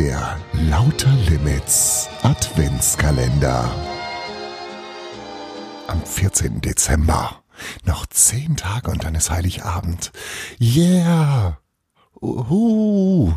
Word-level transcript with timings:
Der 0.00 0.40
Lauter 0.54 1.12
Limits 1.28 2.08
Adventskalender. 2.22 3.70
Am 5.88 6.02
14. 6.02 6.62
Dezember. 6.62 7.42
Noch 7.84 8.06
zehn 8.06 8.56
Tage 8.56 8.90
und 8.90 9.04
dann 9.04 9.14
ist 9.14 9.30
Heiligabend. 9.30 10.10
Yeah! 10.58 11.58
Uhu. 12.18 13.34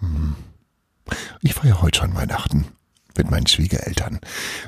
Hm. 0.00 0.34
Ich 1.42 1.54
feiere 1.54 1.80
heute 1.80 2.00
schon 2.00 2.16
Weihnachten 2.16 2.66
mit 3.16 3.30
meinen 3.30 3.46
Schwiegereltern. 3.46 4.18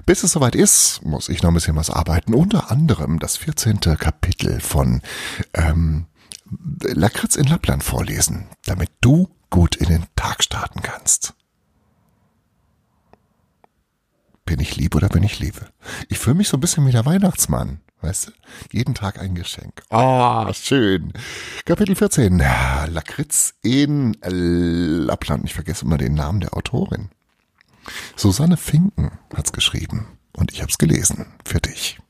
Bis 0.07 0.23
es 0.23 0.31
soweit 0.31 0.55
ist, 0.55 1.05
muss 1.05 1.29
ich 1.29 1.43
noch 1.43 1.51
ein 1.51 1.55
bisschen 1.55 1.75
was 1.75 1.91
arbeiten. 1.91 2.35
Unter 2.35 2.71
anderem 2.71 3.19
das 3.19 3.37
14. 3.37 3.81
Kapitel 3.81 4.61
von 4.61 5.03
ähm, 5.55 6.07
Lakritz 6.83 7.35
in 7.35 7.49
Lappland 7.49 7.83
vorlesen, 7.83 8.47
damit 8.65 8.91
du 9.01 9.29
gut 9.55 9.77
in 9.77 9.87
den 9.87 10.05
Tag 10.17 10.43
starten 10.43 10.83
kannst. 10.83 11.33
Bin 14.45 14.59
ich 14.59 14.75
lieb 14.75 14.97
oder 14.97 15.09
bin 15.09 15.23
ich 15.23 15.39
liebe? 15.39 15.69
Ich 16.09 16.19
fühle 16.19 16.35
mich 16.35 16.49
so 16.49 16.57
ein 16.57 16.61
bisschen 16.61 16.85
wie 16.89 16.91
der 16.91 17.07
Weihnachtsmann. 17.07 17.81
Weißt 18.01 18.27
du? 18.27 18.33
Jeden 18.73 18.97
Tag 18.97 19.21
ein 19.21 19.37
Geschenk. 19.37 19.85
Ah, 19.91 20.49
oh, 20.49 20.53
schön. 20.53 21.13
Kapitel 21.67 21.95
14. 21.95 22.37
Lakritz 22.89 23.55
in 23.63 24.17
Lappland. 24.25 25.45
Ich 25.45 25.55
vergesse 25.55 25.85
immer 25.85 25.99
den 25.99 26.15
Namen 26.15 26.41
der 26.41 26.57
Autorin. 26.57 27.11
Susanne 28.17 28.57
Finken 28.57 29.13
hat's 29.37 29.53
geschrieben 29.53 30.19
und 30.33 30.53
ich 30.53 30.63
hab's 30.63 30.79
gelesen 30.79 31.27
für 31.45 31.61
dich. 31.61 32.01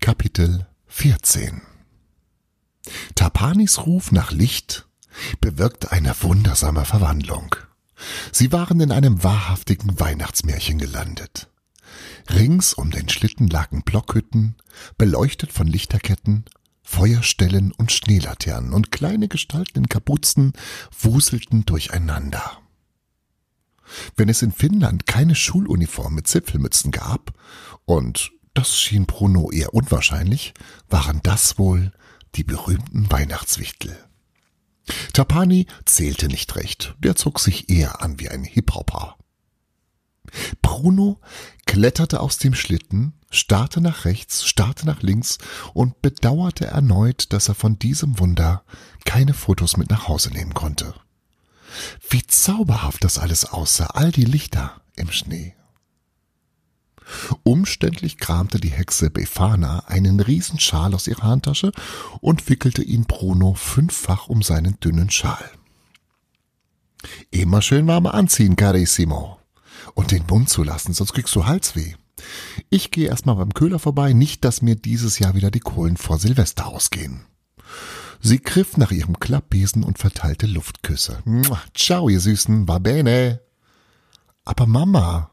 Kapitel 0.00 0.68
14 0.86 1.62
Tapanis 3.14 3.86
Ruf 3.86 4.12
nach 4.12 4.32
Licht 4.32 4.86
bewirkte 5.40 5.92
eine 5.92 6.14
wundersame 6.22 6.84
Verwandlung. 6.84 7.56
Sie 8.32 8.52
waren 8.52 8.80
in 8.80 8.92
einem 8.92 9.22
wahrhaftigen 9.22 9.98
Weihnachtsmärchen 10.00 10.78
gelandet. 10.78 11.48
Rings 12.30 12.72
um 12.72 12.90
den 12.90 13.08
Schlitten 13.08 13.48
lagen 13.48 13.82
Blockhütten, 13.82 14.56
beleuchtet 14.96 15.52
von 15.52 15.66
Lichterketten, 15.66 16.44
Feuerstellen 16.82 17.72
und 17.72 17.92
Schneelaternen, 17.92 18.72
und 18.72 18.90
kleine 18.90 19.28
Gestalten 19.28 19.80
in 19.80 19.88
Kapuzen 19.88 20.52
wuselten 20.98 21.66
durcheinander. 21.66 22.58
Wenn 24.16 24.28
es 24.28 24.42
in 24.42 24.52
Finnland 24.52 25.06
keine 25.06 25.34
Schuluniform 25.34 26.14
mit 26.14 26.28
Zipfelmützen 26.28 26.92
gab, 26.92 27.32
und 27.84 28.30
das 28.54 28.78
schien 28.78 29.06
Bruno 29.06 29.50
eher 29.50 29.74
unwahrscheinlich, 29.74 30.54
waren 30.88 31.20
das 31.22 31.58
wohl 31.58 31.92
die 32.34 32.44
berühmten 32.44 33.10
Weihnachtswichtel. 33.10 33.96
Tapani 35.12 35.66
zählte 35.84 36.28
nicht 36.28 36.56
recht, 36.56 36.94
der 36.98 37.16
zog 37.16 37.40
sich 37.40 37.68
eher 37.68 38.02
an 38.02 38.18
wie 38.18 38.28
ein 38.28 38.44
Hip-Hopper. 38.44 39.16
Bruno 40.62 41.20
kletterte 41.66 42.20
aus 42.20 42.38
dem 42.38 42.54
Schlitten, 42.54 43.14
starrte 43.30 43.80
nach 43.80 44.04
rechts, 44.04 44.44
starrte 44.44 44.86
nach 44.86 45.02
links 45.02 45.38
und 45.74 46.02
bedauerte 46.02 46.66
erneut, 46.66 47.32
dass 47.32 47.48
er 47.48 47.54
von 47.54 47.78
diesem 47.78 48.18
Wunder 48.18 48.64
keine 49.04 49.34
Fotos 49.34 49.76
mit 49.76 49.90
nach 49.90 50.08
Hause 50.08 50.30
nehmen 50.30 50.54
konnte. 50.54 50.94
Wie 52.08 52.26
zauberhaft 52.26 53.04
das 53.04 53.18
alles 53.18 53.44
aussah, 53.44 53.86
all 53.86 54.10
die 54.10 54.24
Lichter 54.24 54.80
im 54.96 55.10
Schnee. 55.10 55.54
Umständlich 57.42 58.18
kramte 58.18 58.60
die 58.60 58.70
Hexe 58.70 59.10
Befana 59.10 59.84
einen 59.86 60.20
Riesenschal 60.20 60.94
aus 60.94 61.06
ihrer 61.06 61.24
Handtasche 61.24 61.72
und 62.20 62.48
wickelte 62.48 62.82
ihn 62.82 63.04
Bruno 63.04 63.54
fünffach 63.54 64.28
um 64.28 64.42
seinen 64.42 64.78
dünnen 64.80 65.10
Schal. 65.10 65.50
Immer 67.30 67.62
schön 67.62 67.86
warm 67.86 68.06
anziehen, 68.06 68.56
Carissimo. 68.56 69.38
Und 69.94 70.10
den 70.10 70.26
Mund 70.28 70.48
zu 70.48 70.62
lassen, 70.62 70.92
sonst 70.92 71.14
kriegst 71.14 71.34
du 71.34 71.46
Halsweh. 71.46 71.94
Ich 72.68 72.90
gehe 72.90 73.08
erstmal 73.08 73.36
beim 73.36 73.54
Köhler 73.54 73.78
vorbei, 73.78 74.12
nicht, 74.12 74.44
dass 74.44 74.62
mir 74.62 74.76
dieses 74.76 75.18
Jahr 75.18 75.34
wieder 75.34 75.50
die 75.50 75.60
Kohlen 75.60 75.96
vor 75.96 76.18
Silvester 76.18 76.66
ausgehen. 76.66 77.22
Sie 78.20 78.40
griff 78.40 78.76
nach 78.76 78.90
ihrem 78.90 79.18
Klappbesen 79.18 79.82
und 79.82 79.98
verteilte 79.98 80.46
Luftküsse. 80.46 81.22
Ciao, 81.74 82.08
ihr 82.10 82.20
Süßen, 82.20 82.68
va 82.68 82.78
bene. 82.78 83.40
Aber 84.44 84.66
Mama, 84.66 85.30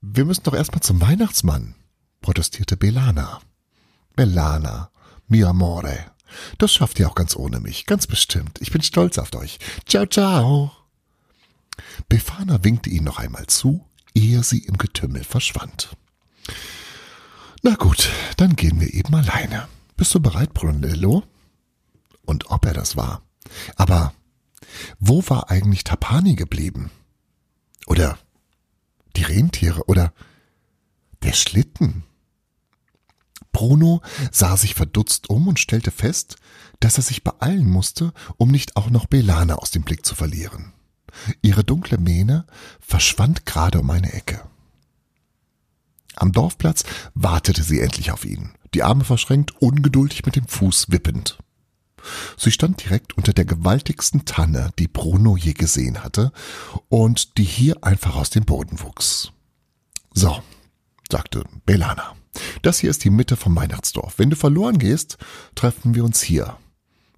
wir 0.00 0.24
müssen 0.24 0.44
doch 0.44 0.54
erstmal 0.54 0.82
zum 0.82 1.00
Weihnachtsmann, 1.00 1.74
protestierte 2.20 2.76
Belana. 2.76 3.40
Belana, 4.16 4.90
mi 5.28 5.44
amore. 5.44 6.10
Das 6.58 6.72
schafft 6.72 6.98
ihr 6.98 7.08
auch 7.08 7.14
ganz 7.14 7.36
ohne 7.36 7.60
mich, 7.60 7.86
ganz 7.86 8.06
bestimmt. 8.06 8.60
Ich 8.60 8.70
bin 8.70 8.82
stolz 8.82 9.18
auf 9.18 9.34
euch. 9.34 9.58
Ciao, 9.86 10.06
ciao. 10.06 10.72
Befana 12.08 12.62
winkte 12.64 12.90
ihnen 12.90 13.04
noch 13.04 13.18
einmal 13.18 13.46
zu, 13.46 13.84
ehe 14.14 14.42
sie 14.42 14.58
im 14.58 14.78
Getümmel 14.78 15.24
verschwand. 15.24 15.96
Na 17.62 17.74
gut, 17.74 18.10
dann 18.36 18.56
gehen 18.56 18.80
wir 18.80 18.92
eben 18.94 19.14
alleine. 19.14 19.68
Bist 19.96 20.14
du 20.14 20.20
bereit, 20.20 20.54
Brunello? 20.54 21.24
Und 22.24 22.50
ob 22.50 22.64
er 22.64 22.72
das 22.72 22.96
war. 22.96 23.22
Aber 23.76 24.14
wo 24.98 25.22
war 25.28 25.50
eigentlich 25.50 25.84
Tapani 25.84 26.36
geblieben? 26.36 26.90
Oder 27.86 28.18
die 29.20 29.24
Rentiere 29.24 29.84
oder 29.86 30.14
der 31.22 31.34
Schlitten. 31.34 32.04
Bruno 33.52 34.00
sah 34.32 34.56
sich 34.56 34.74
verdutzt 34.74 35.28
um 35.28 35.46
und 35.46 35.60
stellte 35.60 35.90
fest, 35.90 36.36
dass 36.78 36.96
er 36.96 37.02
sich 37.02 37.22
beeilen 37.22 37.68
musste, 37.68 38.14
um 38.38 38.50
nicht 38.50 38.76
auch 38.76 38.88
noch 38.88 39.06
Belana 39.06 39.56
aus 39.56 39.72
dem 39.72 39.82
Blick 39.82 40.06
zu 40.06 40.14
verlieren. 40.14 40.72
Ihre 41.42 41.64
dunkle 41.64 41.98
Mähne 41.98 42.46
verschwand 42.80 43.44
gerade 43.44 43.80
um 43.80 43.90
eine 43.90 44.10
Ecke. 44.14 44.40
Am 46.16 46.32
Dorfplatz 46.32 46.84
wartete 47.12 47.62
sie 47.62 47.80
endlich 47.80 48.12
auf 48.12 48.24
ihn, 48.24 48.54
die 48.72 48.82
Arme 48.82 49.04
verschränkt, 49.04 49.60
ungeduldig 49.60 50.24
mit 50.24 50.36
dem 50.36 50.46
Fuß 50.46 50.90
wippend. 50.90 51.38
Sie 52.36 52.50
stand 52.50 52.82
direkt 52.84 53.16
unter 53.16 53.32
der 53.32 53.44
gewaltigsten 53.44 54.24
Tanne, 54.24 54.70
die 54.78 54.88
Bruno 54.88 55.36
je 55.36 55.52
gesehen 55.52 56.02
hatte 56.02 56.32
und 56.88 57.36
die 57.38 57.44
hier 57.44 57.84
einfach 57.84 58.16
aus 58.16 58.30
dem 58.30 58.44
Boden 58.44 58.80
wuchs. 58.80 59.32
So, 60.12 60.42
sagte 61.10 61.44
Belana. 61.66 62.16
Das 62.62 62.78
hier 62.78 62.90
ist 62.90 63.04
die 63.04 63.10
Mitte 63.10 63.36
vom 63.36 63.56
Weihnachtsdorf. 63.56 64.14
Wenn 64.18 64.30
du 64.30 64.36
verloren 64.36 64.78
gehst, 64.78 65.18
treffen 65.54 65.94
wir 65.94 66.04
uns 66.04 66.22
hier. 66.22 66.56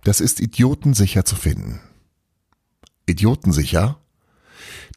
Das 0.04 0.20
ist 0.20 0.40
idiotensicher 0.40 1.24
zu 1.24 1.36
finden. 1.36 1.80
Idiotensicher? 3.06 3.98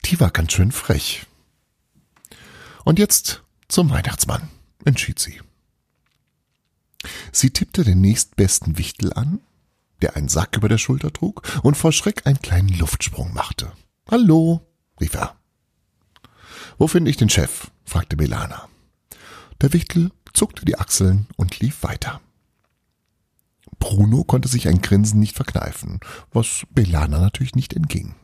Die 0.05 0.19
war 0.19 0.31
ganz 0.31 0.53
schön 0.53 0.71
frech. 0.71 1.25
Und 2.83 2.99
jetzt 2.99 3.43
zum 3.67 3.89
Weihnachtsmann, 3.89 4.49
entschied 4.83 5.19
sie. 5.19 5.41
Sie 7.31 7.49
tippte 7.51 7.83
den 7.83 8.01
nächstbesten 8.01 8.77
Wichtel 8.77 9.13
an, 9.13 9.41
der 10.01 10.15
einen 10.15 10.29
Sack 10.29 10.57
über 10.57 10.69
der 10.69 10.77
Schulter 10.77 11.11
trug 11.11 11.41
und 11.63 11.75
vor 11.75 11.91
Schreck 11.91 12.25
einen 12.25 12.41
kleinen 12.41 12.69
Luftsprung 12.69 13.33
machte. 13.33 13.71
Hallo, 14.09 14.61
rief 14.99 15.13
er. 15.15 15.35
Wo 16.77 16.87
finde 16.87 17.09
ich 17.09 17.17
den 17.17 17.29
Chef? 17.29 17.71
fragte 17.85 18.17
Belana. 18.17 18.67
Der 19.61 19.73
Wichtel 19.73 20.11
zuckte 20.33 20.65
die 20.65 20.77
Achseln 20.77 21.27
und 21.37 21.59
lief 21.59 21.83
weiter. 21.83 22.21
Bruno 23.79 24.23
konnte 24.23 24.47
sich 24.47 24.67
ein 24.67 24.81
Grinsen 24.81 25.19
nicht 25.19 25.35
verkneifen, 25.35 25.99
was 26.31 26.65
Belana 26.71 27.19
natürlich 27.19 27.55
nicht 27.55 27.73
entging. 27.73 28.15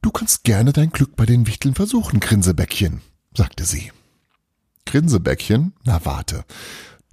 Du 0.00 0.10
kannst 0.10 0.44
gerne 0.44 0.72
dein 0.72 0.90
Glück 0.90 1.16
bei 1.16 1.26
den 1.26 1.46
Wichteln 1.46 1.74
versuchen, 1.74 2.20
Grinsebäckchen, 2.20 3.02
sagte 3.36 3.64
sie. 3.64 3.92
Grinsebäckchen? 4.84 5.74
Na 5.84 6.04
warte, 6.04 6.44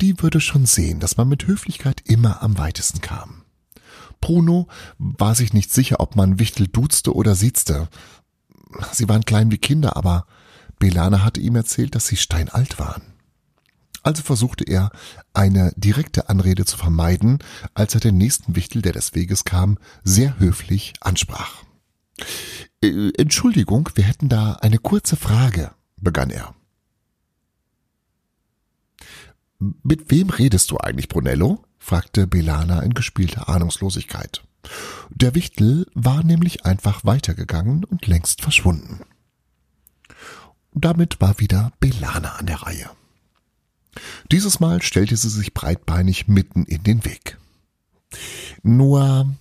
die 0.01 0.21
würde 0.21 0.39
schon 0.39 0.65
sehen, 0.65 0.99
dass 0.99 1.17
man 1.17 1.27
mit 1.27 1.47
Höflichkeit 1.47 2.01
immer 2.05 2.41
am 2.41 2.57
weitesten 2.57 3.01
kam. 3.01 3.43
Bruno 4.21 4.67
war 4.97 5.35
sich 5.35 5.53
nicht 5.53 5.71
sicher, 5.71 5.99
ob 5.99 6.15
man 6.15 6.39
Wichtel 6.39 6.67
duzte 6.67 7.15
oder 7.15 7.35
siezte. 7.35 7.87
Sie 8.91 9.07
waren 9.09 9.25
klein 9.25 9.51
wie 9.51 9.57
Kinder, 9.57 9.95
aber 9.95 10.25
Belana 10.77 11.23
hatte 11.23 11.39
ihm 11.39 11.55
erzählt, 11.55 11.95
dass 11.95 12.07
sie 12.07 12.17
steinalt 12.17 12.79
waren. 12.79 13.01
Also 14.01 14.23
versuchte 14.23 14.63
er, 14.63 14.91
eine 15.33 15.73
direkte 15.75 16.29
Anrede 16.29 16.65
zu 16.65 16.77
vermeiden, 16.77 17.39
als 17.73 17.95
er 17.95 17.99
den 17.99 18.17
nächsten 18.17 18.55
Wichtel, 18.55 18.81
der 18.81 18.93
des 18.93 19.13
Weges 19.13 19.43
kam, 19.43 19.77
sehr 20.03 20.39
höflich 20.39 20.93
ansprach. 21.01 21.63
Äh, 22.81 23.11
Entschuldigung, 23.17 23.89
wir 23.95 24.05
hätten 24.05 24.29
da 24.29 24.53
eine 24.53 24.77
kurze 24.77 25.17
Frage, 25.17 25.71
begann 25.97 26.29
er. 26.29 26.55
Mit 29.59 30.09
wem 30.09 30.29
redest 30.29 30.71
du 30.71 30.77
eigentlich, 30.77 31.09
Brunello? 31.09 31.63
fragte 31.77 32.27
Belana 32.27 32.81
in 32.81 32.93
gespielter 32.93 33.49
Ahnungslosigkeit. 33.49 34.41
Der 35.09 35.35
Wichtel 35.35 35.85
war 35.93 36.23
nämlich 36.23 36.65
einfach 36.65 37.03
weitergegangen 37.05 37.83
und 37.83 38.07
längst 38.07 38.41
verschwunden. 38.41 39.01
Damit 40.73 41.19
war 41.19 41.39
wieder 41.39 41.71
Belana 41.79 42.35
an 42.35 42.45
der 42.45 42.61
Reihe. 42.61 42.89
Dieses 44.31 44.59
Mal 44.59 44.81
stellte 44.81 45.17
sie 45.17 45.29
sich 45.29 45.53
breitbeinig 45.53 46.27
mitten 46.27 46.63
in 46.63 46.83
den 46.83 47.05
Weg. 47.05 47.37
Nur 48.63 49.35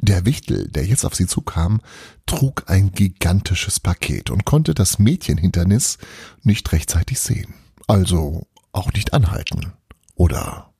der 0.00 0.24
Wichtel, 0.24 0.68
der 0.68 0.86
jetzt 0.86 1.04
auf 1.04 1.14
sie 1.14 1.26
zukam, 1.26 1.80
trug 2.26 2.64
ein 2.68 2.92
gigantisches 2.92 3.78
Paket 3.80 4.30
und 4.30 4.44
konnte 4.44 4.74
das 4.74 4.98
Mädchenhindernis 4.98 5.98
nicht 6.42 6.72
rechtzeitig 6.72 7.20
sehen. 7.20 7.54
Also 7.86 8.46
auch 8.72 8.92
nicht 8.92 9.12
anhalten 9.12 9.72
oder 10.14 10.72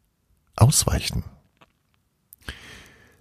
ausweichen. 0.57 1.25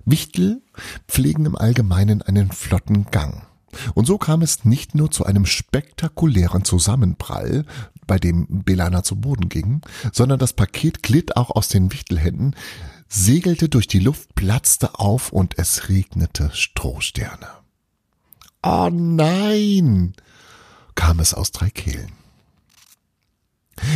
Wichtel 0.06 0.62
pflegen 1.08 1.46
im 1.46 1.56
Allgemeinen 1.56 2.22
einen 2.22 2.52
flotten 2.52 3.06
Gang. 3.06 3.46
Und 3.94 4.06
so 4.06 4.18
kam 4.18 4.42
es 4.42 4.66
nicht 4.66 4.96
nur 4.96 5.12
zu 5.12 5.26
einem 5.26 5.46
spektakulären 5.46 6.66
Zusammenprall, 6.66 7.66
bei 8.08 8.18
dem 8.18 8.64
Belana 8.64 9.04
zu 9.04 9.18
Boden 9.18 9.50
ging, 9.50 9.82
sondern 10.12 10.40
das 10.40 10.54
Paket 10.54 11.04
glitt 11.04 11.38
auch 11.38 11.52
aus 11.52 11.68
den 11.68 11.92
Wichtelhänden, 11.92 12.56
segelte 13.08 13.70
durch 13.70 13.88
die 13.88 14.00
Luft, 14.00 14.34
platzte 14.34 14.98
auf 14.98 15.32
und 15.32 15.60
es 15.60 15.90
regnete 15.90 16.50
Strohsterne. 16.54 17.48
Oh 18.64 18.90
nein! 18.92 20.16
kam 20.96 21.20
es 21.20 21.34
aus 21.34 21.52
drei 21.52 21.70
Kehlen. 21.70 22.12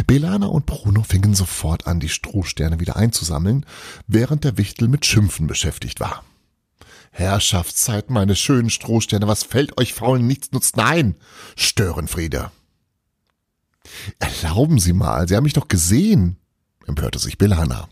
Belana 0.07 0.47
und 0.47 0.65
Bruno 0.65 1.03
fingen 1.03 1.35
sofort 1.35 1.88
an, 1.88 2.00
die 2.00 2.09
Strohsterne 2.09 2.80
wieder 2.80 2.95
einzusammeln, 2.95 3.65
während 4.07 4.44
der 4.44 4.57
Wichtel 4.57 4.88
mit 4.88 5.06
Schimpfen 5.06 5.47
beschäftigt 5.47 6.00
war. 6.00 6.24
Herrschaftszeit, 7.12 8.09
meine 8.09 8.35
schönen 8.35 8.69
Strohsterne, 8.69 9.27
was 9.27 9.44
fällt 9.44 9.77
euch 9.77 9.94
Faulen 9.94 10.25
nichts 10.25 10.51
nutzt? 10.51 10.77
Nein! 10.77 11.15
Störenfriede! 11.56 12.51
Erlauben 14.19 14.80
Sie 14.80 14.94
mal, 14.94 15.27
Sie 15.27 15.35
haben 15.35 15.44
mich 15.44 15.53
doch 15.53 15.68
gesehen, 15.68 16.38
empörte 16.88 17.19
sich 17.19 17.38
Belana. 17.38 17.88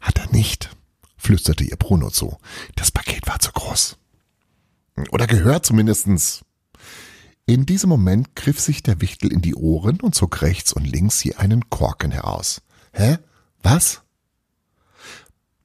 Hat 0.00 0.18
er 0.18 0.30
nicht, 0.30 0.70
flüsterte 1.16 1.64
ihr 1.64 1.76
Bruno 1.76 2.10
zu. 2.10 2.38
Das 2.76 2.92
Paket 2.92 3.26
war 3.26 3.40
zu 3.40 3.50
groß. 3.50 3.96
Oder 5.10 5.26
gehört 5.26 5.66
zumindestens. 5.66 6.45
In 7.48 7.64
diesem 7.64 7.88
Moment 7.88 8.34
griff 8.34 8.58
sich 8.58 8.82
der 8.82 9.00
Wichtel 9.00 9.32
in 9.32 9.40
die 9.40 9.54
Ohren 9.54 10.00
und 10.00 10.16
zog 10.16 10.42
rechts 10.42 10.72
und 10.72 10.84
links 10.84 11.22
je 11.22 11.36
einen 11.36 11.70
Korken 11.70 12.10
heraus. 12.10 12.60
Hä? 12.92 13.18
Was? 13.62 14.02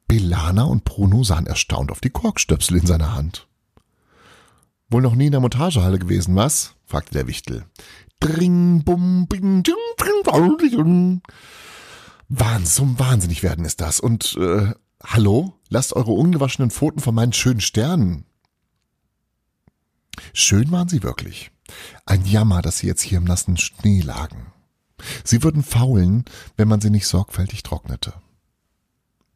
Belana 0.08 0.64
und 0.64 0.86
Bruno 0.86 1.24
sahen 1.24 1.48
erstaunt 1.48 1.92
auf 1.92 2.00
die 2.00 2.12
Korkstöpsel 2.12 2.78
in 2.78 2.86
seiner 2.86 3.16
Hand. 3.16 3.48
Wohl 4.92 5.02
noch 5.02 5.16
nie 5.16 5.26
in 5.26 5.32
der 5.32 5.42
Montagehalle 5.42 5.98
gewesen, 5.98 6.36
was? 6.36 6.76
fragte 6.86 7.14
der 7.14 7.26
Wichtel. 7.26 7.66
Dring, 8.20 8.84
bum, 8.84 9.26
bing, 9.28 9.64
ding, 9.64 9.76
ding, 9.98 10.58
ding. 10.60 11.22
Wahnsinn, 12.30 13.00
wahnsinnig 13.00 13.42
werden 13.42 13.66
ist 13.66 13.82
das. 13.82 14.00
Und 14.00 14.38
äh, 14.40 14.74
hallo, 15.04 15.58
lasst 15.70 15.94
eure 15.94 16.12
ungewaschenen 16.12 16.70
Pfoten 16.70 17.00
von 17.00 17.16
meinen 17.16 17.34
schönen 17.34 17.62
Sternen. 17.62 18.26
Schön 20.34 20.72
waren 20.72 20.88
sie 20.88 21.02
wirklich. 21.02 21.52
Ein 22.06 22.26
Jammer, 22.26 22.62
dass 22.62 22.80
sie 22.80 22.88
jetzt 22.88 23.02
hier 23.02 23.18
im 23.18 23.24
nassen 23.24 23.58
Schnee 23.58 24.02
lagen. 24.02 24.48
Sie 25.24 25.44
würden 25.44 25.64
faulen, 25.64 26.26
wenn 26.58 26.68
man 26.68 26.82
sie 26.82 26.90
nicht 26.90 27.08
sorgfältig 27.08 27.64
trocknete. 27.64 28.14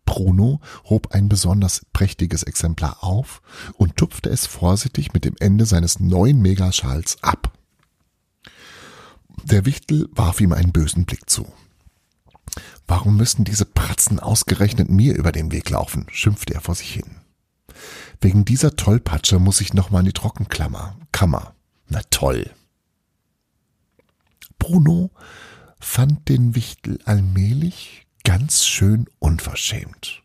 Bruno 0.06 0.62
hob 0.84 1.14
ein 1.14 1.30
besonders 1.30 1.86
prächtiges 1.92 2.44
Exemplar 2.44 3.04
auf 3.04 3.42
und 3.74 3.98
tupfte 3.98 4.30
es 4.30 4.46
vorsichtig 4.46 5.14
mit 5.14 5.26
dem 5.26 5.36
Ende 5.40 5.66
seines 5.66 6.00
neuen 6.00 6.42
Megaschals 6.42 7.18
ab. 7.24 7.52
Der 9.44 9.66
Wichtel 9.66 10.08
warf 10.12 10.40
ihm 10.42 10.54
einen 10.54 10.72
bösen 10.72 11.06
Blick 11.06 11.30
zu. 11.30 11.52
Warum 12.88 13.18
müssen 13.18 13.44
diese 13.44 13.66
Pratzen 13.66 14.20
ausgerechnet 14.20 14.90
mir 14.90 15.16
über 15.16 15.32
den 15.32 15.52
Weg 15.52 15.70
laufen? 15.72 16.06
schimpfte 16.12 16.54
er 16.54 16.62
vor 16.62 16.76
sich 16.76 16.94
hin. 16.94 17.18
Wegen 18.22 18.46
dieser 18.46 18.76
Tollpatsche 18.76 19.40
muss 19.40 19.60
ich 19.60 19.74
nochmal 19.74 20.02
in 20.02 20.08
die 20.08 20.14
Trockenklammer. 20.14 20.98
Kammer. 21.12 21.56
Na 21.88 22.02
toll. 22.10 22.52
Bruno 24.60 25.12
fand 25.80 26.30
den 26.30 26.56
Wichtel 26.56 27.00
allmählich 27.06 28.08
ganz 28.24 28.66
schön 28.66 29.06
unverschämt. 29.20 30.24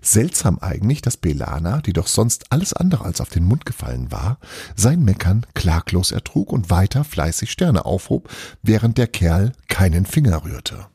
Seltsam 0.00 0.58
eigentlich, 0.58 1.02
dass 1.02 1.16
Belana, 1.16 1.80
die 1.80 1.92
doch 1.92 2.06
sonst 2.06 2.50
alles 2.50 2.72
andere 2.72 3.04
als 3.04 3.20
auf 3.20 3.28
den 3.30 3.44
Mund 3.44 3.64
gefallen 3.66 4.10
war, 4.10 4.38
sein 4.74 5.02
Meckern 5.02 5.46
klaglos 5.54 6.12
ertrug 6.12 6.52
und 6.52 6.70
weiter 6.70 7.04
fleißig 7.04 7.50
Sterne 7.50 7.84
aufhob, 7.84 8.28
während 8.62 8.98
der 8.98 9.06
Kerl 9.06 9.52
keinen 9.68 10.06
Finger 10.06 10.44
rührte. 10.44 10.88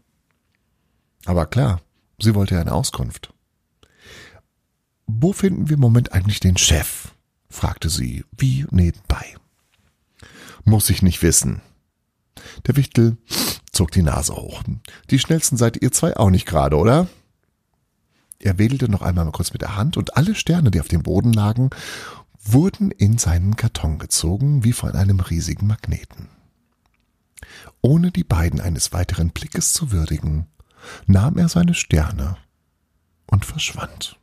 Aber 1.26 1.46
klar, 1.46 1.82
sie 2.20 2.36
wollte 2.36 2.60
eine 2.60 2.74
Auskunft. 2.74 3.34
Wo 5.08 5.34
finden 5.34 5.70
wir 5.70 5.76
im 5.76 5.82
Moment 5.82 6.12
eigentlich 6.14 6.40
den 6.40 6.58
Chef? 6.58 7.14
Fragte 7.58 7.90
sie, 7.90 8.24
wie 8.38 8.66
nebenbei. 8.70 9.36
Muss 10.64 10.90
ich 10.90 11.02
nicht 11.02 11.22
wissen. 11.24 11.62
Der 12.68 12.76
Wichtel 12.76 13.18
zog 13.72 13.92
die 13.92 14.04
Nase 14.04 14.36
hoch. 14.36 14.64
Die 15.10 15.20
schnellsten 15.20 15.58
seid 15.58 15.82
ihr 15.82 15.92
zwei 15.92 16.16
auch 16.16 16.30
nicht 16.30 16.46
gerade, 16.46 16.78
oder? 16.78 17.08
Er 18.40 18.60
wedelte 18.60 18.90
noch 18.90 19.02
einmal 19.02 19.30
kurz 19.32 19.52
mit 19.54 19.64
der 19.64 19.76
Hand 19.76 19.98
und 19.98 20.16
alle 20.16 20.36
Sterne, 20.36 20.70
die 20.70 20.80
auf 20.80 20.88
dem 20.88 21.04
Boden 21.04 21.34
lagen, 21.34 21.72
wurden 22.40 22.92
in 22.92 23.18
seinen 23.18 23.56
Karton 23.56 23.98
gezogen 23.98 24.64
wie 24.64 24.74
von 24.74 24.92
einem 24.92 25.20
riesigen 25.20 25.68
Magneten. 25.68 26.30
Ohne 27.82 28.12
die 28.12 28.24
beiden 28.24 28.62
eines 28.62 28.94
weiteren 28.94 29.32
Blickes 29.32 29.74
zu 29.74 29.92
würdigen, 29.92 30.46
nahm 31.08 31.38
er 31.38 31.50
seine 31.50 31.74
Sterne 31.74 32.38
und 33.26 33.46
verschwand. 33.46 34.20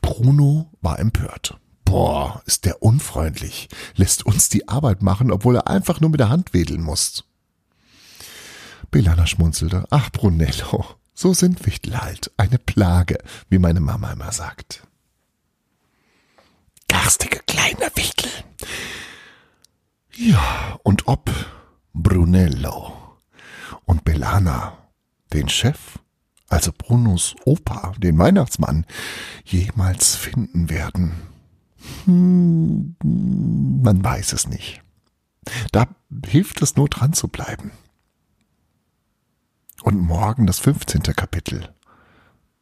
Bruno 0.00 0.70
war 0.80 0.98
empört. 0.98 1.58
Boah, 1.90 2.40
ist 2.46 2.66
der 2.66 2.84
unfreundlich, 2.84 3.68
lässt 3.96 4.24
uns 4.24 4.48
die 4.48 4.68
Arbeit 4.68 5.02
machen, 5.02 5.32
obwohl 5.32 5.56
er 5.56 5.66
einfach 5.66 6.00
nur 6.00 6.10
mit 6.10 6.20
der 6.20 6.28
Hand 6.28 6.54
wedeln 6.54 6.82
muss. 6.82 7.24
Belana 8.92 9.26
schmunzelte. 9.26 9.86
Ach, 9.90 10.08
Brunello, 10.10 10.86
so 11.14 11.34
sind 11.34 11.66
Wichtel 11.66 12.00
halt. 12.00 12.30
Eine 12.36 12.58
Plage, 12.58 13.18
wie 13.48 13.58
meine 13.58 13.80
Mama 13.80 14.12
immer 14.12 14.30
sagt. 14.30 14.86
Garstige 16.86 17.40
kleiner 17.48 17.90
Wichtel. 17.96 18.30
Ja, 20.14 20.78
und 20.84 21.08
ob 21.08 21.28
Brunello 21.92 23.18
und 23.84 24.04
Belana 24.04 24.78
den 25.32 25.48
Chef, 25.48 25.98
also 26.48 26.70
Brunos 26.70 27.34
Opa, 27.44 27.94
den 27.98 28.16
Weihnachtsmann, 28.16 28.86
jemals 29.44 30.14
finden 30.14 30.70
werden. 30.70 31.29
Hm, 32.04 32.96
man 33.02 34.04
weiß 34.04 34.32
es 34.32 34.48
nicht. 34.48 34.82
Da 35.72 35.86
hilft 36.26 36.62
es 36.62 36.76
nur 36.76 36.88
dran 36.88 37.12
zu 37.12 37.28
bleiben 37.28 37.72
und 39.82 39.98
morgen 39.98 40.46
das 40.46 40.58
15. 40.58 41.02
Kapitel 41.02 41.68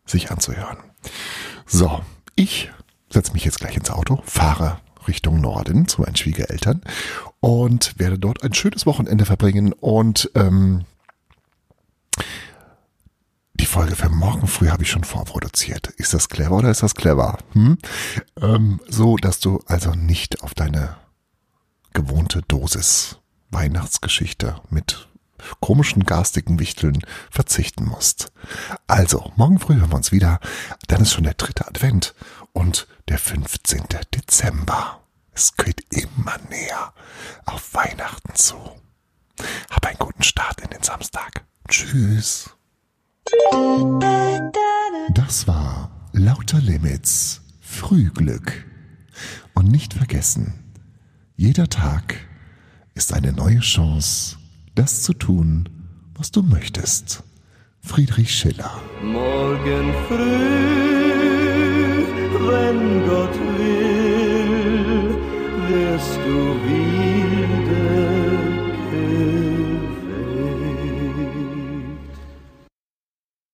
sich 0.06 0.30
anzuhören. 0.30 0.78
So, 1.66 2.00
ich 2.34 2.70
setze 3.10 3.32
mich 3.32 3.44
jetzt 3.44 3.60
gleich 3.60 3.76
ins 3.76 3.90
Auto, 3.90 4.22
fahre 4.24 4.80
Richtung 5.06 5.40
Norden 5.40 5.88
zu 5.88 6.02
meinen 6.02 6.16
Schwiegereltern 6.16 6.82
und 7.40 7.98
werde 7.98 8.18
dort 8.18 8.42
ein 8.42 8.54
schönes 8.54 8.86
Wochenende 8.86 9.24
verbringen 9.24 9.72
und 9.72 10.30
ähm, 10.34 10.84
Folge 13.68 13.96
für 13.96 14.08
morgen 14.08 14.46
früh 14.46 14.70
habe 14.70 14.82
ich 14.82 14.90
schon 14.90 15.04
vorproduziert. 15.04 15.88
Ist 15.98 16.14
das 16.14 16.30
clever 16.30 16.56
oder 16.56 16.70
ist 16.70 16.82
das 16.82 16.94
clever? 16.94 17.36
Hm? 17.52 17.76
Ähm, 18.40 18.80
so, 18.88 19.18
dass 19.18 19.40
du 19.40 19.60
also 19.66 19.90
nicht 19.90 20.42
auf 20.42 20.54
deine 20.54 20.96
gewohnte 21.92 22.40
Dosis 22.48 23.18
Weihnachtsgeschichte 23.50 24.62
mit 24.70 25.06
komischen 25.60 26.04
garstigen 26.04 26.58
Wichteln 26.58 27.02
verzichten 27.30 27.84
musst. 27.84 28.32
Also, 28.86 29.32
morgen 29.36 29.58
früh 29.58 29.74
hören 29.74 29.90
wir 29.90 29.96
uns 29.96 30.12
wieder. 30.12 30.40
Dann 30.86 31.02
ist 31.02 31.12
schon 31.12 31.24
der 31.24 31.34
dritte 31.34 31.68
Advent 31.68 32.14
und 32.54 32.88
der 33.08 33.18
15. 33.18 33.84
Dezember. 34.14 35.02
Es 35.32 35.56
geht 35.56 35.84
immer 35.90 36.38
näher 36.48 36.94
auf 37.44 37.74
Weihnachten 37.74 38.34
zu. 38.34 38.56
Hab 39.68 39.86
einen 39.86 39.98
guten 39.98 40.22
Start 40.22 40.62
in 40.62 40.70
den 40.70 40.82
Samstag. 40.82 41.44
Tschüss. 41.68 42.57
Das 45.14 45.46
war 45.46 45.90
Lauter 46.12 46.60
Limits 46.60 47.42
Frühglück. 47.60 48.66
Und 49.54 49.70
nicht 49.70 49.94
vergessen, 49.94 50.54
jeder 51.36 51.68
Tag 51.68 52.14
ist 52.94 53.12
eine 53.12 53.32
neue 53.32 53.60
Chance 53.60 54.38
das 54.74 55.02
zu 55.02 55.12
tun, 55.12 55.68
was 56.14 56.30
du 56.30 56.42
möchtest. 56.42 57.24
Friedrich 57.80 58.32
Schiller. 58.32 58.80
Morgen 59.02 59.92
früh, 60.06 60.84
wenn 62.48 63.06
Gott 63.06 63.34
will, 63.58 65.16
wirst 65.68 66.16
du 66.24 66.54
wieder 66.64 67.57